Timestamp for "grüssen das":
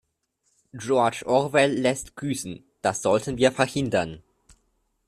2.15-3.03